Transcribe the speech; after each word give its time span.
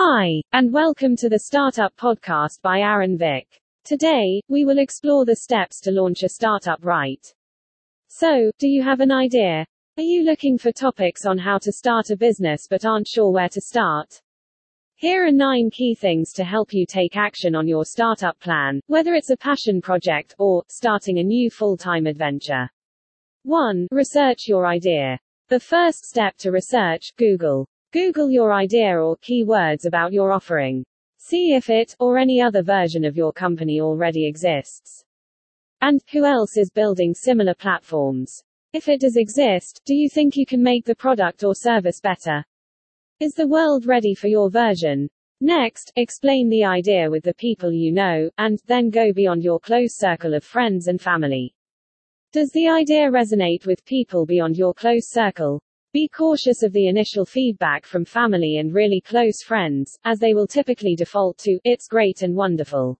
Hi, 0.00 0.40
and 0.52 0.72
welcome 0.72 1.16
to 1.16 1.28
the 1.28 1.40
Startup 1.40 1.92
Podcast 1.96 2.62
by 2.62 2.82
Aaron 2.82 3.18
Vick. 3.18 3.48
Today, 3.82 4.40
we 4.48 4.64
will 4.64 4.78
explore 4.78 5.24
the 5.24 5.34
steps 5.34 5.80
to 5.80 5.90
launch 5.90 6.22
a 6.22 6.28
startup 6.28 6.84
right. 6.84 7.26
So, 8.06 8.52
do 8.60 8.68
you 8.68 8.80
have 8.80 9.00
an 9.00 9.10
idea? 9.10 9.66
Are 9.96 10.04
you 10.04 10.22
looking 10.22 10.56
for 10.56 10.70
topics 10.70 11.26
on 11.26 11.36
how 11.36 11.58
to 11.58 11.72
start 11.72 12.10
a 12.10 12.16
business 12.16 12.68
but 12.70 12.84
aren't 12.84 13.08
sure 13.08 13.32
where 13.32 13.48
to 13.48 13.60
start? 13.60 14.22
Here 14.94 15.26
are 15.26 15.32
nine 15.32 15.68
key 15.68 15.96
things 15.96 16.32
to 16.34 16.44
help 16.44 16.72
you 16.72 16.86
take 16.86 17.16
action 17.16 17.56
on 17.56 17.66
your 17.66 17.84
startup 17.84 18.38
plan, 18.38 18.80
whether 18.86 19.14
it's 19.14 19.30
a 19.30 19.36
passion 19.36 19.80
project 19.80 20.32
or 20.38 20.62
starting 20.68 21.18
a 21.18 21.24
new 21.24 21.50
full-time 21.50 22.06
adventure. 22.06 22.70
1. 23.42 23.88
Research 23.90 24.46
your 24.46 24.64
idea. 24.64 25.18
The 25.48 25.58
first 25.58 26.04
step 26.04 26.36
to 26.36 26.52
research, 26.52 27.16
Google. 27.16 27.66
Google 27.90 28.30
your 28.30 28.52
idea 28.52 28.98
or 28.98 29.16
keywords 29.16 29.86
about 29.86 30.12
your 30.12 30.30
offering. 30.30 30.84
See 31.16 31.54
if 31.54 31.70
it, 31.70 31.96
or 31.98 32.18
any 32.18 32.38
other 32.38 32.62
version 32.62 33.02
of 33.02 33.16
your 33.16 33.32
company 33.32 33.80
already 33.80 34.26
exists. 34.26 35.04
And, 35.80 36.02
who 36.12 36.26
else 36.26 36.58
is 36.58 36.70
building 36.70 37.14
similar 37.14 37.54
platforms? 37.54 38.42
If 38.74 38.88
it 38.88 39.00
does 39.00 39.16
exist, 39.16 39.80
do 39.86 39.94
you 39.94 40.10
think 40.10 40.36
you 40.36 40.44
can 40.44 40.62
make 40.62 40.84
the 40.84 40.94
product 40.94 41.44
or 41.44 41.54
service 41.54 41.98
better? 41.98 42.44
Is 43.20 43.32
the 43.32 43.48
world 43.48 43.86
ready 43.86 44.14
for 44.14 44.28
your 44.28 44.50
version? 44.50 45.08
Next, 45.40 45.90
explain 45.96 46.50
the 46.50 46.64
idea 46.64 47.10
with 47.10 47.24
the 47.24 47.34
people 47.34 47.72
you 47.72 47.90
know, 47.90 48.28
and 48.36 48.60
then 48.66 48.90
go 48.90 49.14
beyond 49.14 49.42
your 49.42 49.60
close 49.60 49.96
circle 49.96 50.34
of 50.34 50.44
friends 50.44 50.88
and 50.88 51.00
family. 51.00 51.54
Does 52.32 52.50
the 52.50 52.68
idea 52.68 53.10
resonate 53.10 53.64
with 53.64 53.82
people 53.86 54.26
beyond 54.26 54.58
your 54.58 54.74
close 54.74 55.08
circle? 55.08 55.62
Be 55.94 56.06
cautious 56.06 56.62
of 56.62 56.74
the 56.74 56.88
initial 56.88 57.24
feedback 57.24 57.86
from 57.86 58.04
family 58.04 58.58
and 58.58 58.74
really 58.74 59.00
close 59.00 59.42
friends, 59.42 59.98
as 60.04 60.18
they 60.18 60.34
will 60.34 60.46
typically 60.46 60.94
default 60.94 61.38
to, 61.38 61.58
it's 61.64 61.88
great 61.88 62.20
and 62.20 62.36
wonderful. 62.36 62.98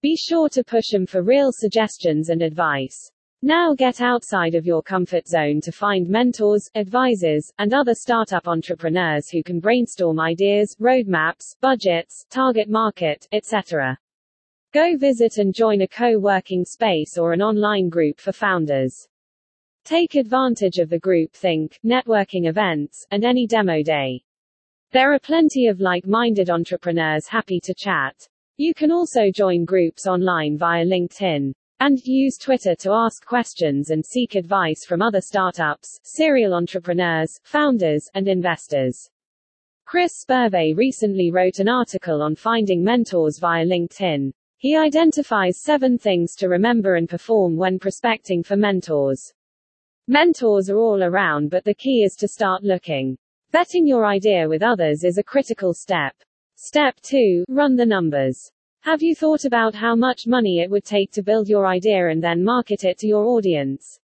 Be 0.00 0.16
sure 0.16 0.48
to 0.48 0.64
push 0.64 0.88
them 0.88 1.04
for 1.04 1.22
real 1.22 1.50
suggestions 1.52 2.30
and 2.30 2.40
advice. 2.40 2.96
Now 3.42 3.74
get 3.74 4.00
outside 4.00 4.54
of 4.54 4.64
your 4.64 4.82
comfort 4.82 5.28
zone 5.28 5.60
to 5.60 5.70
find 5.70 6.08
mentors, 6.08 6.70
advisors, 6.74 7.52
and 7.58 7.74
other 7.74 7.94
startup 7.94 8.48
entrepreneurs 8.48 9.28
who 9.28 9.42
can 9.42 9.60
brainstorm 9.60 10.18
ideas, 10.18 10.74
roadmaps, 10.80 11.54
budgets, 11.60 12.24
target 12.30 12.70
market, 12.70 13.28
etc. 13.32 13.98
Go 14.72 14.96
visit 14.96 15.36
and 15.36 15.54
join 15.54 15.82
a 15.82 15.88
co-working 15.88 16.64
space 16.64 17.18
or 17.18 17.34
an 17.34 17.42
online 17.42 17.90
group 17.90 18.20
for 18.20 18.32
founders. 18.32 19.06
Take 19.86 20.16
advantage 20.16 20.78
of 20.78 20.88
the 20.88 20.98
group 20.98 21.32
think, 21.32 21.78
networking 21.84 22.48
events, 22.48 23.06
and 23.12 23.24
any 23.24 23.46
demo 23.46 23.84
day. 23.84 24.20
There 24.90 25.12
are 25.12 25.20
plenty 25.20 25.68
of 25.68 25.78
like-minded 25.78 26.50
entrepreneurs 26.50 27.28
happy 27.28 27.60
to 27.60 27.72
chat. 27.72 28.16
You 28.56 28.74
can 28.74 28.90
also 28.90 29.30
join 29.30 29.64
groups 29.64 30.08
online 30.08 30.58
via 30.58 30.84
LinkedIn. 30.84 31.52
And 31.78 32.04
use 32.04 32.36
Twitter 32.36 32.74
to 32.74 32.90
ask 32.90 33.24
questions 33.24 33.90
and 33.90 34.04
seek 34.04 34.34
advice 34.34 34.84
from 34.84 35.02
other 35.02 35.20
startups, 35.20 36.00
serial 36.02 36.52
entrepreneurs, 36.52 37.38
founders, 37.44 38.10
and 38.14 38.26
investors. 38.26 39.08
Chris 39.84 40.24
Spurvey 40.24 40.76
recently 40.76 41.30
wrote 41.30 41.60
an 41.60 41.68
article 41.68 42.22
on 42.22 42.34
finding 42.34 42.82
mentors 42.82 43.38
via 43.38 43.64
LinkedIn. 43.64 44.32
He 44.58 44.76
identifies 44.76 45.60
seven 45.62 45.96
things 45.96 46.34
to 46.36 46.48
remember 46.48 46.96
and 46.96 47.08
perform 47.08 47.56
when 47.56 47.78
prospecting 47.78 48.42
for 48.42 48.56
mentors. 48.56 49.32
Mentors 50.08 50.70
are 50.70 50.78
all 50.78 51.02
around 51.02 51.50
but 51.50 51.64
the 51.64 51.74
key 51.74 52.04
is 52.04 52.14
to 52.14 52.28
start 52.28 52.62
looking. 52.62 53.18
Vetting 53.52 53.88
your 53.88 54.06
idea 54.06 54.48
with 54.48 54.62
others 54.62 55.02
is 55.02 55.18
a 55.18 55.22
critical 55.22 55.74
step. 55.74 56.14
Step 56.54 56.94
2. 57.02 57.44
Run 57.48 57.74
the 57.74 57.84
numbers. 57.84 58.52
Have 58.82 59.02
you 59.02 59.16
thought 59.16 59.44
about 59.44 59.74
how 59.74 59.96
much 59.96 60.28
money 60.28 60.60
it 60.60 60.70
would 60.70 60.84
take 60.84 61.10
to 61.10 61.24
build 61.24 61.48
your 61.48 61.66
idea 61.66 62.08
and 62.08 62.22
then 62.22 62.44
market 62.44 62.84
it 62.84 62.98
to 62.98 63.08
your 63.08 63.24
audience? 63.24 63.98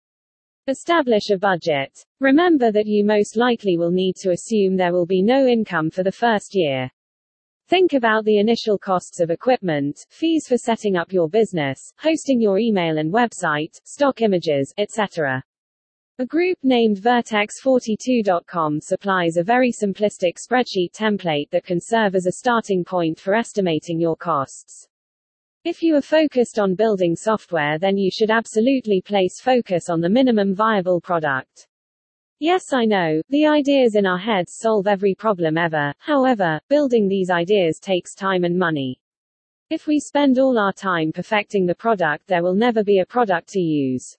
Establish 0.67 1.31
a 1.31 1.37
budget. 1.37 2.05
Remember 2.21 2.71
that 2.71 2.87
you 2.87 3.03
most 3.03 3.35
likely 3.35 3.75
will 3.75 3.91
need 3.91 4.15
to 4.21 4.31
assume 4.31 4.77
there 4.77 4.93
will 4.93 5.05
be 5.05 5.21
no 5.21 5.47
income 5.47 5.89
for 5.89 6.03
the 6.03 6.13
first 6.13 6.55
year. 6.55 6.89
Think 7.67 7.91
about 7.91 8.23
the 8.23 8.39
initial 8.39 8.77
costs 8.77 9.19
of 9.19 9.31
equipment, 9.31 10.05
fees 10.09 10.47
for 10.47 10.57
setting 10.57 10.95
up 10.95 11.11
your 11.11 11.27
business, 11.27 11.91
hosting 11.97 12.39
your 12.39 12.57
email 12.57 12.99
and 12.99 13.13
website, 13.13 13.81
stock 13.83 14.21
images, 14.21 14.73
etc. 14.77 15.43
A 16.21 16.25
group 16.25 16.57
named 16.63 16.97
Vertex42.com 16.97 18.81
supplies 18.81 19.37
a 19.37 19.43
very 19.43 19.71
simplistic 19.71 20.35
spreadsheet 20.35 20.91
template 20.91 21.49
that 21.51 21.63
can 21.63 21.79
serve 21.79 22.13
as 22.13 22.25
a 22.25 22.33
starting 22.33 22.83
point 22.83 23.17
for 23.17 23.33
estimating 23.33 24.01
your 24.01 24.17
costs. 24.17 24.89
If 25.63 25.81
you 25.81 25.95
are 25.95 26.01
focused 26.01 26.59
on 26.59 26.75
building 26.75 27.15
software 27.15 27.79
then 27.79 27.97
you 27.97 28.11
should 28.11 28.31
absolutely 28.31 29.01
place 29.01 29.39
focus 29.39 29.89
on 29.89 30.01
the 30.01 30.09
minimum 30.09 30.53
viable 30.53 30.99
product. 30.99 31.69
Yes 32.39 32.73
I 32.73 32.83
know, 32.83 33.21
the 33.29 33.47
ideas 33.47 33.95
in 33.95 34.05
our 34.05 34.19
heads 34.19 34.57
solve 34.57 34.87
every 34.87 35.15
problem 35.15 35.57
ever, 35.57 35.93
however, 35.99 36.59
building 36.67 37.07
these 37.07 37.29
ideas 37.29 37.79
takes 37.79 38.13
time 38.13 38.43
and 38.43 38.59
money. 38.59 38.99
If 39.69 39.87
we 39.87 40.01
spend 40.01 40.37
all 40.37 40.59
our 40.59 40.73
time 40.73 41.13
perfecting 41.13 41.65
the 41.65 41.75
product 41.75 42.27
there 42.27 42.43
will 42.43 42.55
never 42.55 42.83
be 42.83 42.99
a 42.99 43.05
product 43.05 43.47
to 43.51 43.61
use. 43.61 44.17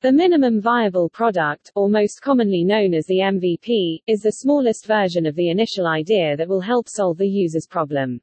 The 0.00 0.12
minimum 0.12 0.60
viable 0.60 1.08
product, 1.08 1.72
or 1.74 1.88
most 1.88 2.22
commonly 2.22 2.62
known 2.62 2.94
as 2.94 3.04
the 3.06 3.18
MVP, 3.18 4.02
is 4.06 4.22
the 4.22 4.30
smallest 4.30 4.86
version 4.86 5.26
of 5.26 5.34
the 5.34 5.50
initial 5.50 5.88
idea 5.88 6.36
that 6.36 6.48
will 6.48 6.60
help 6.60 6.88
solve 6.88 7.18
the 7.18 7.26
user's 7.26 7.66
problem. 7.66 8.20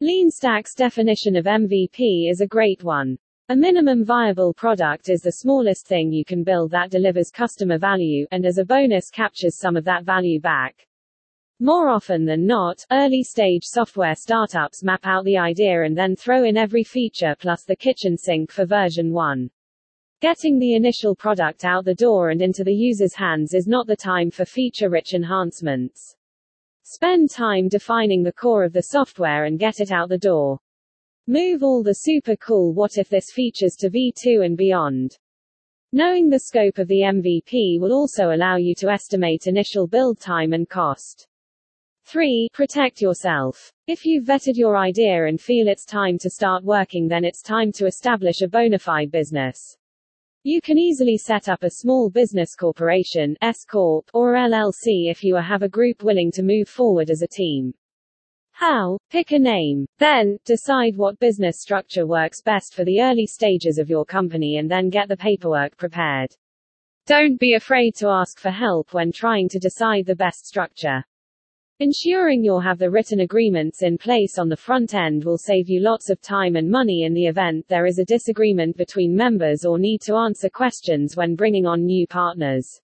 LeanStack's 0.00 0.76
definition 0.76 1.34
of 1.34 1.46
MVP 1.46 2.30
is 2.30 2.40
a 2.40 2.46
great 2.46 2.84
one. 2.84 3.18
A 3.48 3.56
minimum 3.56 4.04
viable 4.04 4.54
product 4.54 5.08
is 5.08 5.22
the 5.22 5.32
smallest 5.32 5.88
thing 5.88 6.12
you 6.12 6.24
can 6.24 6.44
build 6.44 6.70
that 6.70 6.92
delivers 6.92 7.32
customer 7.32 7.78
value, 7.78 8.24
and 8.30 8.46
as 8.46 8.58
a 8.58 8.64
bonus 8.64 9.10
captures 9.10 9.58
some 9.58 9.76
of 9.76 9.84
that 9.84 10.04
value 10.04 10.38
back. 10.38 10.86
More 11.58 11.88
often 11.88 12.24
than 12.24 12.46
not, 12.46 12.86
early 12.92 13.24
stage 13.24 13.64
software 13.64 14.14
startups 14.14 14.84
map 14.84 15.00
out 15.02 15.24
the 15.24 15.36
idea 15.36 15.82
and 15.82 15.98
then 15.98 16.14
throw 16.14 16.44
in 16.44 16.56
every 16.56 16.84
feature 16.84 17.34
plus 17.40 17.64
the 17.64 17.74
kitchen 17.74 18.16
sink 18.16 18.52
for 18.52 18.64
version 18.64 19.12
1. 19.12 19.50
Getting 20.22 20.60
the 20.60 20.74
initial 20.74 21.16
product 21.16 21.64
out 21.64 21.84
the 21.84 21.96
door 21.96 22.30
and 22.30 22.40
into 22.40 22.62
the 22.62 22.72
user's 22.72 23.12
hands 23.12 23.54
is 23.54 23.66
not 23.66 23.88
the 23.88 23.96
time 23.96 24.30
for 24.30 24.44
feature-rich 24.44 25.14
enhancements. 25.14 26.14
Spend 26.84 27.28
time 27.28 27.66
defining 27.66 28.22
the 28.22 28.32
core 28.32 28.62
of 28.62 28.72
the 28.72 28.84
software 28.84 29.46
and 29.46 29.58
get 29.58 29.80
it 29.80 29.90
out 29.90 30.08
the 30.08 30.16
door. 30.16 30.60
Move 31.26 31.64
all 31.64 31.82
the 31.82 31.94
super 32.02 32.36
cool 32.36 32.72
what 32.72 32.98
if 32.98 33.08
this 33.08 33.32
features 33.32 33.74
to 33.80 33.90
V2 33.90 34.44
and 34.46 34.56
beyond. 34.56 35.18
Knowing 35.92 36.30
the 36.30 36.38
scope 36.38 36.78
of 36.78 36.86
the 36.86 37.00
MVP 37.00 37.80
will 37.80 37.92
also 37.92 38.30
allow 38.30 38.54
you 38.54 38.76
to 38.76 38.90
estimate 38.90 39.48
initial 39.48 39.88
build 39.88 40.20
time 40.20 40.52
and 40.52 40.68
cost. 40.68 41.26
3. 42.04 42.48
Protect 42.52 43.00
yourself. 43.00 43.72
If 43.88 44.06
you've 44.06 44.26
vetted 44.26 44.54
your 44.54 44.76
idea 44.76 45.26
and 45.26 45.40
feel 45.40 45.66
it's 45.66 45.84
time 45.84 46.16
to 46.18 46.30
start 46.30 46.62
working 46.62 47.08
then 47.08 47.24
it's 47.24 47.42
time 47.42 47.72
to 47.72 47.86
establish 47.86 48.40
a 48.42 48.46
bona 48.46 48.78
fide 48.78 49.10
business. 49.10 49.58
You 50.44 50.60
can 50.60 50.76
easily 50.76 51.18
set 51.18 51.48
up 51.48 51.62
a 51.62 51.70
small 51.70 52.10
business 52.10 52.56
corporation 52.56 53.36
S 53.42 53.64
Corp, 53.64 54.10
or 54.12 54.34
LLC 54.34 55.08
if 55.08 55.22
you 55.22 55.36
have 55.36 55.62
a 55.62 55.68
group 55.68 56.02
willing 56.02 56.32
to 56.32 56.42
move 56.42 56.68
forward 56.68 57.10
as 57.10 57.22
a 57.22 57.28
team. 57.28 57.72
How? 58.50 58.98
Pick 59.08 59.30
a 59.30 59.38
name. 59.38 59.86
Then, 59.98 60.38
decide 60.44 60.96
what 60.96 61.20
business 61.20 61.60
structure 61.60 62.08
works 62.08 62.42
best 62.42 62.74
for 62.74 62.84
the 62.84 63.00
early 63.00 63.24
stages 63.24 63.78
of 63.78 63.88
your 63.88 64.04
company 64.04 64.56
and 64.56 64.68
then 64.68 64.90
get 64.90 65.06
the 65.06 65.16
paperwork 65.16 65.76
prepared. 65.76 66.34
Don't 67.06 67.38
be 67.38 67.54
afraid 67.54 67.94
to 67.98 68.08
ask 68.08 68.40
for 68.40 68.50
help 68.50 68.92
when 68.92 69.12
trying 69.12 69.48
to 69.50 69.60
decide 69.60 70.06
the 70.06 70.16
best 70.16 70.44
structure. 70.44 71.04
Ensuring 71.82 72.44
you'll 72.44 72.60
have 72.60 72.78
the 72.78 72.88
written 72.88 73.22
agreements 73.22 73.82
in 73.82 73.98
place 73.98 74.38
on 74.38 74.48
the 74.48 74.56
front 74.56 74.94
end 74.94 75.24
will 75.24 75.36
save 75.36 75.68
you 75.68 75.80
lots 75.80 76.10
of 76.10 76.20
time 76.20 76.54
and 76.54 76.70
money 76.70 77.02
in 77.02 77.12
the 77.12 77.26
event 77.26 77.66
there 77.66 77.86
is 77.86 77.98
a 77.98 78.04
disagreement 78.04 78.76
between 78.76 79.16
members 79.16 79.64
or 79.64 79.80
need 79.80 80.00
to 80.02 80.14
answer 80.14 80.48
questions 80.48 81.16
when 81.16 81.34
bringing 81.34 81.66
on 81.66 81.84
new 81.84 82.06
partners. 82.06 82.80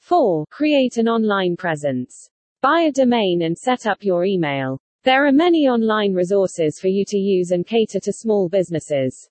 4. 0.00 0.44
Create 0.50 0.96
an 0.96 1.06
online 1.06 1.54
presence. 1.54 2.28
Buy 2.62 2.88
a 2.88 2.90
domain 2.90 3.42
and 3.42 3.56
set 3.56 3.86
up 3.86 4.02
your 4.02 4.24
email. 4.24 4.80
There 5.04 5.24
are 5.24 5.30
many 5.30 5.68
online 5.68 6.12
resources 6.12 6.80
for 6.80 6.88
you 6.88 7.04
to 7.06 7.16
use 7.16 7.52
and 7.52 7.64
cater 7.64 8.00
to 8.00 8.12
small 8.12 8.48
businesses. 8.48 9.30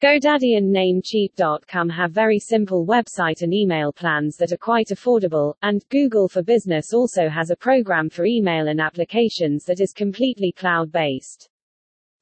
GoDaddy 0.00 0.56
and 0.56 0.72
Namecheap.com 0.72 1.88
have 1.88 2.12
very 2.12 2.38
simple 2.38 2.86
website 2.86 3.42
and 3.42 3.52
email 3.52 3.92
plans 3.92 4.36
that 4.36 4.52
are 4.52 4.56
quite 4.56 4.90
affordable, 4.90 5.54
and 5.62 5.84
Google 5.88 6.28
for 6.28 6.40
Business 6.40 6.94
also 6.94 7.28
has 7.28 7.50
a 7.50 7.56
program 7.56 8.08
for 8.08 8.24
email 8.24 8.68
and 8.68 8.80
applications 8.80 9.64
that 9.64 9.80
is 9.80 9.92
completely 9.92 10.52
cloud-based. 10.52 11.50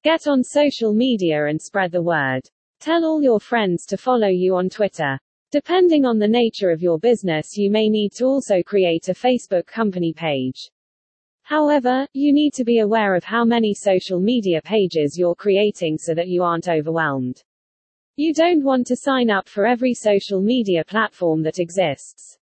Get 0.02 0.26
on 0.26 0.42
social 0.42 0.94
media 0.94 1.48
and 1.48 1.60
spread 1.60 1.92
the 1.92 2.00
word. 2.00 2.48
Tell 2.80 3.04
all 3.04 3.22
your 3.22 3.40
friends 3.40 3.84
to 3.88 3.98
follow 3.98 4.28
you 4.28 4.56
on 4.56 4.70
Twitter. 4.70 5.20
Depending 5.52 6.06
on 6.06 6.18
the 6.18 6.26
nature 6.26 6.70
of 6.70 6.80
your 6.80 6.98
business 6.98 7.58
you 7.58 7.70
may 7.70 7.90
need 7.90 8.12
to 8.12 8.24
also 8.24 8.62
create 8.62 9.10
a 9.10 9.12
Facebook 9.12 9.66
company 9.66 10.14
page. 10.14 10.70
However, 11.42 12.08
you 12.14 12.32
need 12.32 12.54
to 12.54 12.64
be 12.64 12.78
aware 12.78 13.14
of 13.14 13.24
how 13.24 13.44
many 13.44 13.74
social 13.74 14.18
media 14.18 14.62
pages 14.62 15.18
you're 15.18 15.34
creating 15.34 15.98
so 15.98 16.14
that 16.14 16.28
you 16.28 16.42
aren't 16.42 16.68
overwhelmed. 16.68 17.42
You 18.18 18.32
don't 18.32 18.64
want 18.64 18.86
to 18.86 18.96
sign 18.96 19.28
up 19.28 19.46
for 19.46 19.66
every 19.66 19.92
social 19.92 20.40
media 20.40 20.82
platform 20.82 21.42
that 21.42 21.58
exists. 21.58 22.38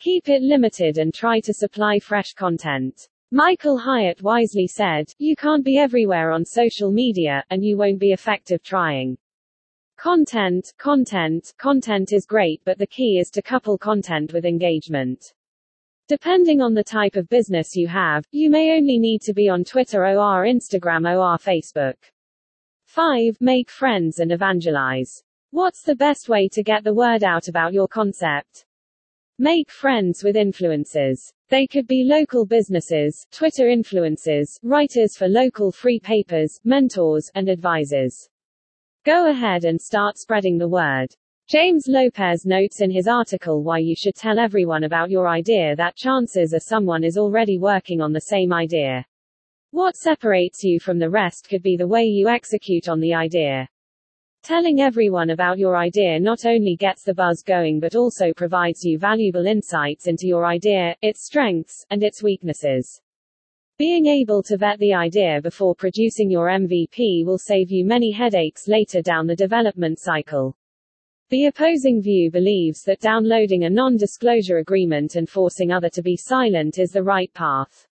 Keep 0.00 0.28
it 0.28 0.42
limited 0.42 0.98
and 0.98 1.14
try 1.14 1.40
to 1.40 1.54
supply 1.54 1.98
fresh 1.98 2.34
content. 2.34 3.08
Michael 3.30 3.78
Hyatt 3.78 4.22
wisely 4.22 4.66
said, 4.66 5.10
You 5.16 5.34
can't 5.34 5.64
be 5.64 5.78
everywhere 5.78 6.30
on 6.30 6.44
social 6.44 6.90
media, 6.90 7.42
and 7.48 7.64
you 7.64 7.78
won't 7.78 7.98
be 7.98 8.12
effective 8.12 8.62
trying. 8.62 9.16
Content, 9.96 10.74
content, 10.76 11.54
content 11.56 12.12
is 12.12 12.26
great, 12.26 12.60
but 12.66 12.76
the 12.76 12.86
key 12.86 13.18
is 13.18 13.30
to 13.30 13.40
couple 13.40 13.78
content 13.78 14.34
with 14.34 14.44
engagement. 14.44 15.32
Depending 16.06 16.60
on 16.60 16.74
the 16.74 16.84
type 16.84 17.16
of 17.16 17.30
business 17.30 17.74
you 17.74 17.88
have, 17.88 18.26
you 18.30 18.50
may 18.50 18.76
only 18.76 18.98
need 18.98 19.22
to 19.22 19.32
be 19.32 19.48
on 19.48 19.64
Twitter 19.64 20.04
or 20.04 20.44
Instagram 20.44 21.08
or 21.10 21.38
Facebook. 21.38 21.96
5. 22.88 23.36
Make 23.40 23.70
friends 23.70 24.18
and 24.18 24.32
evangelize. 24.32 25.22
What's 25.50 25.82
the 25.82 25.94
best 25.94 26.30
way 26.30 26.48
to 26.48 26.62
get 26.62 26.84
the 26.84 26.94
word 26.94 27.22
out 27.22 27.46
about 27.46 27.74
your 27.74 27.86
concept? 27.86 28.64
Make 29.38 29.70
friends 29.70 30.24
with 30.24 30.36
influencers. 30.36 31.30
They 31.50 31.66
could 31.66 31.86
be 31.86 32.02
local 32.02 32.46
businesses, 32.46 33.26
Twitter 33.30 33.66
influencers, 33.66 34.58
writers 34.62 35.18
for 35.18 35.28
local 35.28 35.70
free 35.70 36.00
papers, 36.00 36.58
mentors, 36.64 37.30
and 37.34 37.50
advisors. 37.50 38.28
Go 39.04 39.30
ahead 39.30 39.64
and 39.64 39.78
start 39.78 40.16
spreading 40.16 40.56
the 40.56 40.68
word. 40.68 41.14
James 41.46 41.88
Lopez 41.88 42.46
notes 42.46 42.80
in 42.80 42.90
his 42.90 43.06
article 43.06 43.62
why 43.62 43.78
you 43.78 43.94
should 43.94 44.14
tell 44.14 44.38
everyone 44.38 44.84
about 44.84 45.10
your 45.10 45.28
idea 45.28 45.76
that 45.76 45.94
chances 45.94 46.54
are 46.54 46.58
someone 46.58 47.04
is 47.04 47.18
already 47.18 47.58
working 47.58 48.00
on 48.00 48.14
the 48.14 48.20
same 48.22 48.52
idea. 48.52 49.04
What 49.70 49.96
separates 49.96 50.64
you 50.64 50.80
from 50.80 50.98
the 50.98 51.10
rest 51.10 51.48
could 51.50 51.62
be 51.62 51.76
the 51.76 51.86
way 51.86 52.04
you 52.04 52.28
execute 52.28 52.88
on 52.88 53.00
the 53.00 53.12
idea. 53.12 53.68
Telling 54.42 54.80
everyone 54.80 55.30
about 55.30 55.58
your 55.58 55.76
idea 55.76 56.18
not 56.18 56.46
only 56.46 56.74
gets 56.74 57.02
the 57.02 57.12
buzz 57.12 57.42
going 57.42 57.78
but 57.78 57.94
also 57.94 58.32
provides 58.32 58.82
you 58.82 58.98
valuable 58.98 59.44
insights 59.44 60.06
into 60.06 60.26
your 60.26 60.46
idea, 60.46 60.96
its 61.02 61.26
strengths, 61.26 61.84
and 61.90 62.02
its 62.02 62.22
weaknesses. 62.22 63.02
Being 63.78 64.06
able 64.06 64.42
to 64.44 64.56
vet 64.56 64.78
the 64.78 64.94
idea 64.94 65.42
before 65.42 65.74
producing 65.74 66.30
your 66.30 66.48
MVP 66.48 67.26
will 67.26 67.38
save 67.38 67.70
you 67.70 67.84
many 67.84 68.10
headaches 68.10 68.68
later 68.68 69.02
down 69.02 69.26
the 69.26 69.36
development 69.36 69.98
cycle. 69.98 70.56
The 71.28 71.46
opposing 71.46 72.00
view 72.00 72.30
believes 72.30 72.84
that 72.84 73.00
downloading 73.00 73.64
a 73.64 73.70
non-disclosure 73.70 74.58
agreement 74.58 75.16
and 75.16 75.28
forcing 75.28 75.72
other 75.72 75.90
to 75.90 76.00
be 76.00 76.16
silent 76.16 76.78
is 76.78 76.92
the 76.92 77.02
right 77.02 77.30
path. 77.34 77.87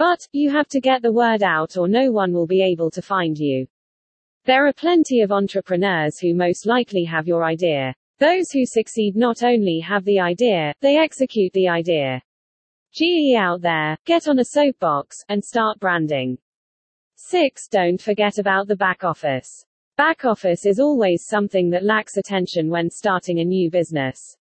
But, 0.00 0.26
you 0.32 0.48
have 0.48 0.66
to 0.68 0.80
get 0.80 1.02
the 1.02 1.12
word 1.12 1.42
out 1.42 1.76
or 1.76 1.86
no 1.86 2.10
one 2.10 2.32
will 2.32 2.46
be 2.46 2.62
able 2.62 2.90
to 2.92 3.02
find 3.02 3.36
you. 3.36 3.66
There 4.46 4.66
are 4.66 4.72
plenty 4.72 5.20
of 5.20 5.30
entrepreneurs 5.30 6.18
who 6.18 6.32
most 6.32 6.64
likely 6.64 7.04
have 7.04 7.28
your 7.28 7.44
idea. 7.44 7.94
Those 8.18 8.50
who 8.50 8.64
succeed 8.64 9.14
not 9.14 9.42
only 9.42 9.78
have 9.80 10.06
the 10.06 10.18
idea, 10.18 10.72
they 10.80 10.96
execute 10.96 11.52
the 11.52 11.68
idea. 11.68 12.22
GE 12.94 13.34
out 13.36 13.60
there, 13.60 13.98
get 14.06 14.26
on 14.26 14.38
a 14.38 14.44
soapbox, 14.46 15.22
and 15.28 15.44
start 15.44 15.78
branding. 15.78 16.38
6. 17.16 17.68
Don't 17.68 18.00
forget 18.00 18.38
about 18.38 18.68
the 18.68 18.76
back 18.76 19.04
office. 19.04 19.66
Back 19.98 20.24
office 20.24 20.64
is 20.64 20.80
always 20.80 21.26
something 21.26 21.68
that 21.68 21.84
lacks 21.84 22.16
attention 22.16 22.70
when 22.70 22.88
starting 22.88 23.40
a 23.40 23.44
new 23.44 23.70
business. 23.70 24.38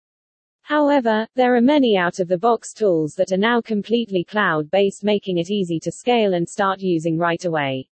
However, 0.68 1.26
there 1.34 1.56
are 1.56 1.62
many 1.62 1.96
out-of-the-box 1.96 2.74
tools 2.74 3.16
that 3.16 3.32
are 3.32 3.38
now 3.38 3.62
completely 3.62 4.26
cloud-based 4.26 5.02
making 5.02 5.38
it 5.38 5.50
easy 5.50 5.80
to 5.80 5.94
scale 5.94 6.34
and 6.34 6.46
start 6.46 6.82
using 6.82 7.18
right 7.18 7.46
away. 7.46 7.88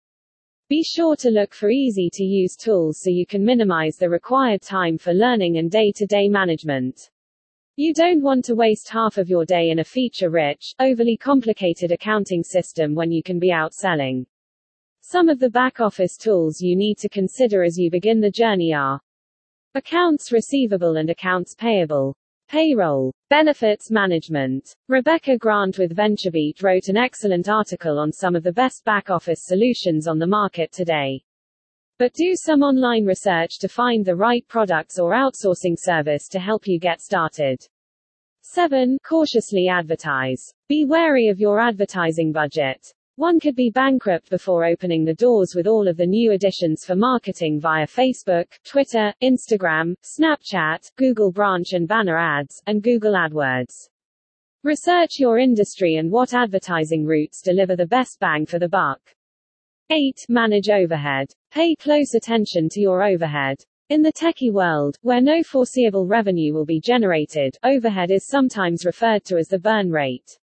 Be 0.70 0.82
sure 0.82 1.16
to 1.18 1.30
look 1.30 1.54
for 1.54 1.70
easy-to-use 1.70 2.56
tools 2.56 3.00
so 3.00 3.12
you 3.12 3.28
can 3.28 3.46
minimize 3.46 3.98
the 3.98 4.10
required 4.10 4.64
time 4.64 4.98
for 4.98 5.14
learning 5.14 5.60
and 5.60 5.70
day-to-day 5.70 6.28
management. 6.30 7.12
You 7.76 7.94
don't 7.94 8.24
want 8.24 8.44
to 8.46 8.56
waste 8.56 8.90
half 8.90 9.20
of 9.20 9.30
your 9.30 9.46
day 9.46 9.70
in 9.70 9.78
a 9.78 9.84
feature-rich, 9.84 10.74
overly 10.80 11.16
complicated 11.16 11.92
accounting 11.92 12.42
system 12.42 12.96
when 12.96 13.12
you 13.12 13.22
can 13.22 13.38
be 13.38 13.52
out 13.52 13.76
selling. 13.76 14.26
Some 15.02 15.30
of 15.30 15.38
the 15.38 15.52
back 15.52 15.80
office 15.80 16.18
tools 16.18 16.60
you 16.60 16.76
need 16.76 16.98
to 17.02 17.10
consider 17.10 17.62
as 17.62 17.78
you 17.78 17.92
begin 17.92 18.20
the 18.20 18.32
journey 18.32 18.74
are 18.74 19.00
accounts 19.76 20.32
receivable 20.32 20.98
and 20.98 21.12
accounts 21.12 21.54
payable, 21.54 22.16
payroll, 22.54 23.12
benefits 23.32 23.90
management. 23.90 24.76
Rebecca 24.88 25.40
Grant 25.40 25.80
with 25.80 25.96
VentureBeat 25.96 26.62
wrote 26.62 26.88
an 26.88 26.96
excellent 26.96 27.50
article 27.50 27.98
on 27.98 28.12
some 28.12 28.36
of 28.36 28.44
the 28.44 28.52
best 28.52 28.86
back 28.86 29.10
office 29.10 29.46
solutions 29.46 30.08
on 30.08 30.20
the 30.20 30.28
market 30.28 30.72
today. 30.72 31.24
But 31.98 32.14
do 32.14 32.36
some 32.36 32.62
online 32.62 33.06
research 33.06 33.58
to 33.58 33.68
find 33.68 34.06
the 34.06 34.16
right 34.16 34.48
products 34.48 35.00
or 35.00 35.14
outsourcing 35.14 35.76
service 35.76 36.28
to 36.28 36.38
help 36.38 36.68
you 36.68 36.80
get 36.80 37.02
started. 37.02 37.58
7. 38.44 39.00
Cautiously 39.04 39.68
advertise. 39.68 40.54
Be 40.70 40.86
wary 40.86 41.30
of 41.30 41.40
your 41.40 41.60
advertising 41.60 42.32
budget. 42.32 42.86
One 43.16 43.40
could 43.40 43.56
be 43.56 43.70
bankrupt 43.70 44.32
before 44.32 44.66
opening 44.66 45.06
the 45.06 45.14
doors 45.14 45.54
with 45.56 45.68
all 45.68 45.88
of 45.88 45.98
the 45.98 46.08
new 46.08 46.32
additions 46.32 46.84
for 46.84 46.96
marketing 46.96 47.60
via 47.60 47.86
Facebook, 47.86 48.48
Twitter, 48.64 49.14
Instagram, 49.22 49.94
Snapchat, 50.02 50.92
Google 50.96 51.32
Branch 51.32 51.74
and 51.74 51.88
banner 51.88 52.18
ads, 52.18 52.60
and 52.66 52.82
Google 52.82 53.14
AdWords. 53.14 53.90
Research 54.64 55.20
your 55.20 55.38
industry 55.38 55.98
and 55.98 56.10
what 56.10 56.34
advertising 56.34 57.06
routes 57.06 57.44
deliver 57.44 57.76
the 57.76 57.86
best 57.86 58.20
bang 58.20 58.48
for 58.48 58.58
the 58.58 58.68
buck. 58.68 59.00
8. 59.92 60.26
Manage 60.30 60.70
overhead. 60.70 61.28
Pay 61.52 61.76
close 61.76 62.16
attention 62.16 62.68
to 62.70 62.82
your 62.82 63.04
overhead. 63.04 63.58
In 63.90 64.02
the 64.02 64.14
techie 64.14 64.52
world, 64.52 64.98
where 65.04 65.22
no 65.22 65.44
foreseeable 65.44 66.08
revenue 66.08 66.52
will 66.52 66.66
be 66.66 66.80
generated, 66.80 67.60
overhead 67.64 68.10
is 68.10 68.26
sometimes 68.26 68.86
referred 68.86 69.24
to 69.26 69.38
as 69.38 69.50
the 69.50 69.60
burn 69.60 69.92
rate. 69.92 70.40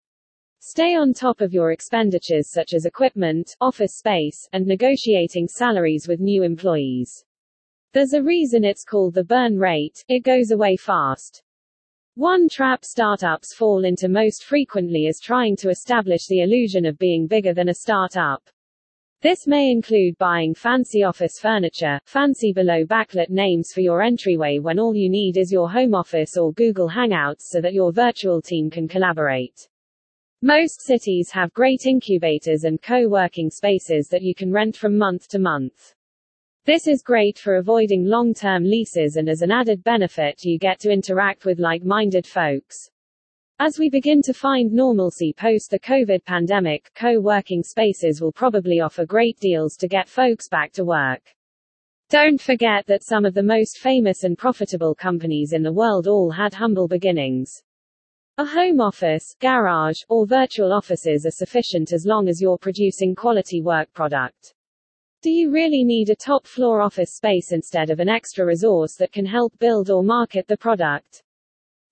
Stay 0.59 0.95
on 0.95 1.13
top 1.13 1.39
of 1.39 1.53
your 1.53 1.71
expenditures 1.71 2.49
such 2.49 2.73
as 2.73 2.85
equipment, 2.85 3.55
office 3.61 3.93
space, 3.93 4.49
and 4.53 4.65
negotiating 4.65 5.47
salaries 5.47 6.07
with 6.07 6.19
new 6.19 6.41
employees. 6.41 7.23
There's 7.93 8.13
a 8.13 8.23
reason 8.23 8.63
it's 8.63 8.83
called 8.83 9.13
the 9.13 9.23
burn 9.23 9.59
rate, 9.59 10.03
it 10.07 10.21
goes 10.21 10.49
away 10.49 10.75
fast. 10.75 11.43
One 12.15 12.49
trap 12.49 12.83
startups 12.83 13.53
fall 13.53 13.85
into 13.85 14.09
most 14.09 14.43
frequently 14.43 15.05
is 15.05 15.19
trying 15.19 15.55
to 15.57 15.69
establish 15.69 16.25
the 16.25 16.41
illusion 16.41 16.85
of 16.85 16.97
being 16.97 17.27
bigger 17.27 17.53
than 17.53 17.69
a 17.69 17.75
startup. 17.75 18.41
This 19.21 19.45
may 19.45 19.69
include 19.69 20.17
buying 20.17 20.55
fancy 20.55 21.03
office 21.03 21.39
furniture, 21.39 21.99
fancy 22.05 22.51
below 22.51 22.83
backlit 22.83 23.29
names 23.29 23.71
for 23.71 23.81
your 23.81 24.01
entryway 24.01 24.57
when 24.57 24.79
all 24.79 24.95
you 24.95 25.09
need 25.09 25.37
is 25.37 25.51
your 25.51 25.69
home 25.69 25.93
office 25.93 26.35
or 26.35 26.51
Google 26.53 26.89
Hangouts 26.89 27.41
so 27.41 27.61
that 27.61 27.73
your 27.75 27.91
virtual 27.91 28.41
team 28.41 28.71
can 28.71 28.87
collaborate. 28.87 29.67
Most 30.43 30.81
cities 30.81 31.31
have 31.31 31.51
great 31.53 31.87
incubators 31.87 32.63
and 32.63 32.79
co-working 32.79 33.49
spaces 33.49 34.07
that 34.09 34.21
you 34.21 34.35
can 34.35 34.51
rent 34.51 34.77
from 34.77 34.95
month 34.95 35.27
to 35.29 35.39
month. 35.39 35.95
This 36.63 36.87
is 36.87 37.01
great 37.01 37.39
for 37.39 37.55
avoiding 37.55 38.05
long-term 38.05 38.63
leases 38.63 39.15
and 39.15 39.27
as 39.29 39.41
an 39.41 39.49
added 39.49 39.83
benefit 39.83 40.43
you 40.43 40.59
get 40.59 40.79
to 40.81 40.91
interact 40.91 41.45
with 41.45 41.57
like-minded 41.57 42.27
folks. 42.27 42.91
As 43.57 43.79
we 43.79 43.89
begin 43.89 44.21
to 44.21 44.33
find 44.33 44.71
normalcy 44.71 45.33
post 45.33 45.71
the 45.71 45.79
COVID 45.79 46.23
pandemic, 46.23 46.91
co-working 46.93 47.63
spaces 47.63 48.21
will 48.21 48.31
probably 48.31 48.79
offer 48.79 49.07
great 49.07 49.39
deals 49.39 49.75
to 49.77 49.87
get 49.87 50.07
folks 50.07 50.47
back 50.47 50.71
to 50.73 50.85
work. 50.85 51.33
Don't 52.11 52.39
forget 52.39 52.85
that 52.85 53.03
some 53.03 53.25
of 53.25 53.33
the 53.33 53.41
most 53.41 53.79
famous 53.79 54.23
and 54.23 54.37
profitable 54.37 54.93
companies 54.93 55.53
in 55.53 55.63
the 55.63 55.73
world 55.73 56.05
all 56.05 56.29
had 56.29 56.53
humble 56.53 56.87
beginnings. 56.87 57.63
A 58.39 58.45
home 58.45 58.79
office, 58.79 59.35
garage, 59.39 60.01
or 60.09 60.27
virtual 60.27 60.71
offices 60.71 61.25
are 61.25 61.31
sufficient 61.31 61.91
as 61.91 62.05
long 62.05 62.27
as 62.27 62.39
you're 62.39 62.59
producing 62.59 63.15
quality 63.15 63.63
work 63.63 63.91
product. 63.93 64.53
Do 65.23 65.31
you 65.31 65.49
really 65.49 65.83
need 65.83 66.11
a 66.11 66.15
top 66.15 66.45
floor 66.45 66.79
office 66.79 67.15
space 67.15 67.51
instead 67.51 67.89
of 67.89 67.99
an 67.99 68.09
extra 68.09 68.45
resource 68.45 68.93
that 68.97 69.11
can 69.11 69.25
help 69.25 69.57
build 69.57 69.89
or 69.89 70.03
market 70.03 70.47
the 70.47 70.55
product? 70.55 71.23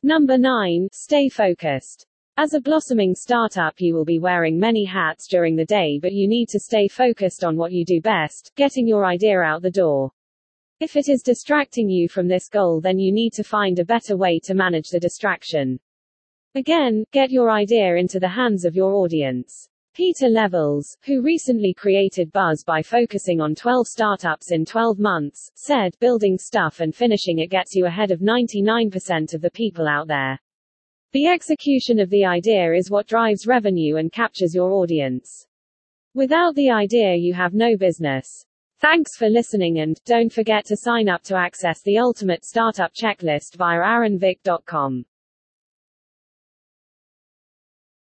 Number 0.03 0.37
9. 0.37 0.87
Stay 0.91 1.29
focused. 1.29 2.05
As 2.37 2.53
a 2.53 2.61
blossoming 2.61 3.15
startup, 3.15 3.81
you 3.81 3.95
will 3.95 4.05
be 4.05 4.19
wearing 4.19 4.59
many 4.59 4.85
hats 4.85 5.25
during 5.27 5.55
the 5.55 5.65
day, 5.65 5.97
but 5.99 6.13
you 6.13 6.27
need 6.27 6.49
to 6.49 6.59
stay 6.59 6.87
focused 6.87 7.43
on 7.43 7.57
what 7.57 7.71
you 7.71 7.83
do 7.83 7.99
best, 8.01 8.51
getting 8.55 8.87
your 8.87 9.03
idea 9.03 9.39
out 9.39 9.63
the 9.63 9.71
door. 9.71 10.11
If 10.79 10.95
it 10.95 11.09
is 11.09 11.23
distracting 11.23 11.89
you 11.89 12.07
from 12.07 12.27
this 12.27 12.49
goal, 12.49 12.81
then 12.81 12.99
you 12.99 13.11
need 13.11 13.33
to 13.33 13.43
find 13.43 13.79
a 13.79 13.85
better 13.85 14.15
way 14.15 14.39
to 14.43 14.53
manage 14.53 14.89
the 14.89 14.99
distraction. 14.99 15.79
Again, 16.57 17.03
get 17.11 17.31
your 17.31 17.51
idea 17.51 17.95
into 17.97 18.17
the 18.17 18.29
hands 18.29 18.63
of 18.63 18.77
your 18.77 18.93
audience. 18.93 19.67
Pieter 19.93 20.29
Levels, 20.29 20.95
who 21.03 21.21
recently 21.21 21.73
created 21.73 22.31
buzz 22.31 22.63
by 22.63 22.81
focusing 22.81 23.41
on 23.41 23.55
12 23.55 23.85
startups 23.85 24.51
in 24.51 24.63
12 24.63 24.97
months, 24.97 25.51
said, 25.55 25.97
building 25.99 26.37
stuff 26.37 26.79
and 26.79 26.95
finishing 26.95 27.39
it 27.39 27.49
gets 27.49 27.75
you 27.75 27.87
ahead 27.87 28.09
of 28.09 28.21
99% 28.21 29.33
of 29.33 29.41
the 29.41 29.51
people 29.51 29.85
out 29.85 30.07
there. 30.07 30.39
The 31.11 31.27
execution 31.27 31.99
of 31.99 32.09
the 32.09 32.23
idea 32.23 32.73
is 32.73 32.89
what 32.89 33.07
drives 33.07 33.45
revenue 33.45 33.97
and 33.97 34.09
captures 34.09 34.55
your 34.55 34.71
audience. 34.71 35.45
Without 36.13 36.55
the 36.55 36.69
idea, 36.69 37.15
you 37.15 37.33
have 37.33 37.53
no 37.53 37.75
business. 37.75 38.45
Thanks 38.79 39.17
for 39.17 39.27
listening 39.27 39.79
and 39.79 39.99
don't 40.05 40.31
forget 40.31 40.63
to 40.67 40.77
sign 40.77 41.09
up 41.09 41.21
to 41.23 41.35
access 41.35 41.81
the 41.81 41.97
ultimate 41.97 42.45
startup 42.45 42.93
checklist 42.93 43.57
via 43.57 43.79
aaronvick.com. 43.79 45.05